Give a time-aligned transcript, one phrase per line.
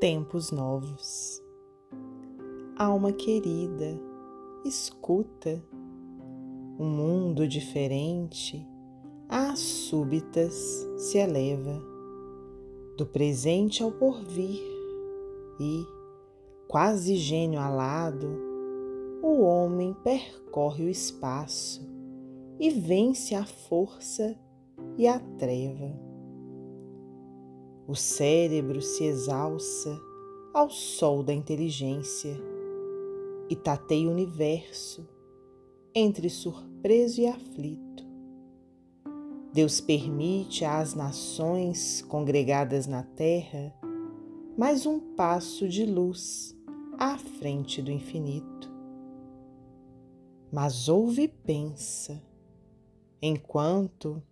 [0.00, 1.42] tempos novos.
[2.74, 4.00] Alma querida,
[4.64, 5.62] escuta.
[6.78, 8.66] Um mundo diferente,
[9.28, 10.54] às súbitas,
[10.96, 11.78] se eleva,
[12.96, 14.62] do presente ao porvir,
[15.60, 15.86] e,
[16.66, 18.26] quase gênio alado,
[19.22, 21.86] o homem percorre o espaço
[22.58, 24.34] e vence a força
[24.96, 26.09] e a treva.
[27.90, 30.00] O cérebro se exalça
[30.54, 32.40] ao sol da inteligência
[33.48, 35.08] e tateia o universo
[35.92, 38.06] entre surpreso e aflito.
[39.52, 43.74] Deus permite às nações congregadas na terra
[44.56, 46.56] mais um passo de luz
[46.96, 48.70] à frente do infinito.
[50.52, 52.22] Mas ouve e pensa,
[53.20, 54.22] enquanto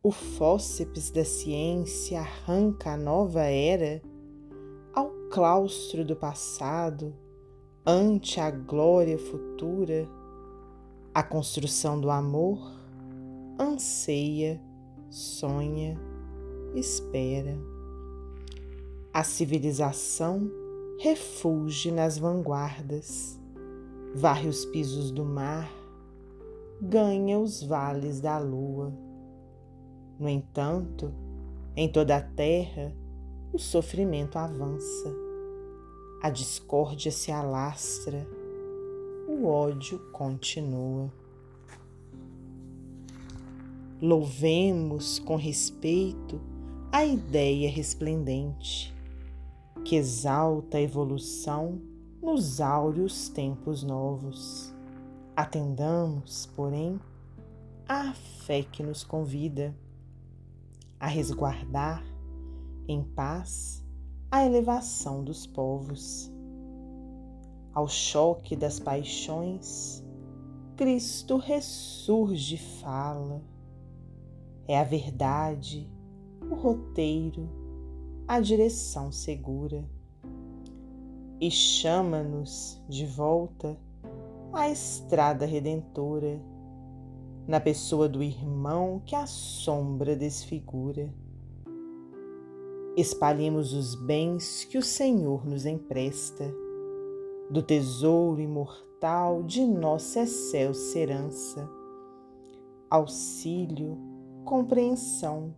[0.00, 4.00] o fósseps da ciência arranca a nova era
[4.94, 7.12] ao claustro do passado,
[7.84, 10.08] ante a glória futura,
[11.12, 12.60] a construção do amor
[13.58, 14.62] anseia,
[15.10, 15.98] sonha,
[16.76, 17.58] espera.
[19.12, 20.48] A civilização
[21.00, 23.36] refulge nas vanguardas,
[24.14, 25.68] varre os pisos do mar,
[26.80, 29.07] ganha os vales da lua
[30.18, 31.12] no entanto,
[31.76, 32.92] em toda a terra,
[33.52, 35.14] o sofrimento avança,
[36.20, 38.26] a discórdia se alastra,
[39.28, 41.12] o ódio continua.
[44.00, 46.40] Louvemos com respeito
[46.90, 48.94] a ideia resplendente
[49.84, 51.80] que exalta a evolução
[52.20, 54.74] nos áureos tempos novos.
[55.36, 57.00] Atendamos, porém,
[57.88, 59.74] à fé que nos convida
[61.00, 62.04] a resguardar
[62.88, 63.84] em paz
[64.30, 66.32] a elevação dos povos.
[67.72, 70.02] Ao choque das paixões,
[70.76, 73.42] Cristo ressurge e fala.
[74.66, 75.90] É a verdade,
[76.50, 77.48] o roteiro,
[78.26, 79.88] a direção segura.
[81.40, 83.78] E chama-nos de volta
[84.52, 86.40] à estrada redentora
[87.48, 91.08] na pessoa do irmão que a sombra desfigura.
[92.94, 96.44] Espalhemos os bens que o Senhor nos empresta,
[97.48, 101.70] do tesouro imortal de nossa excelsa herança.
[102.90, 103.96] Auxílio,
[104.44, 105.54] compreensão,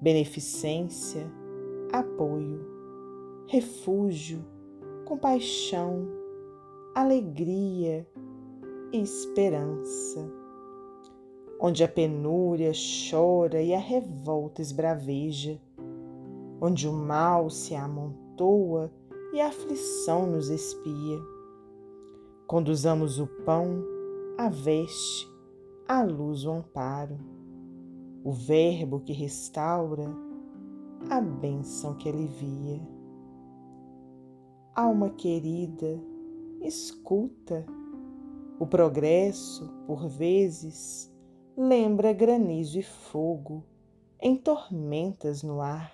[0.00, 1.30] beneficência,
[1.92, 2.66] apoio,
[3.48, 4.42] refúgio,
[5.04, 6.08] compaixão,
[6.94, 8.08] alegria
[8.94, 10.41] e esperança
[11.64, 12.72] onde a penúria
[13.08, 15.60] chora e a revolta esbraveja,
[16.60, 18.90] onde o mal se amontoa
[19.32, 21.20] e a aflição nos espia.
[22.48, 23.80] Conduzamos o pão,
[24.36, 25.30] a veste,
[25.86, 27.16] a luz, o amparo,
[28.24, 30.10] o Verbo que restaura,
[31.08, 32.80] a bênção que alivia.
[34.74, 35.96] Alma querida,
[36.60, 37.64] escuta,
[38.58, 41.11] o progresso, por vezes,
[41.56, 43.62] lembra granizo e fogo
[44.20, 45.92] em tormentas no ar.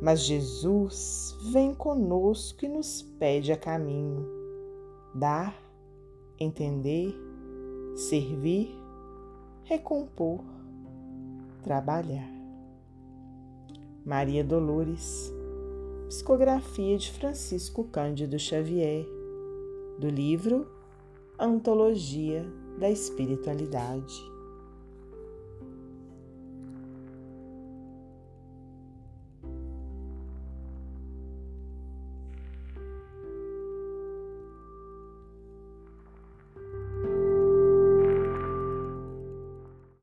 [0.00, 4.26] Mas Jesus vem conosco e nos pede a caminho,
[5.14, 5.56] dar,
[6.38, 7.14] entender,
[7.96, 8.74] servir,
[9.64, 10.40] recompor,
[11.62, 12.28] trabalhar.
[14.04, 15.32] Maria Dolores,
[16.08, 19.06] psicografia de Francisco Cândido Xavier,
[20.00, 20.66] do livro
[21.38, 22.44] Antologia
[22.82, 24.30] da espiritualidade.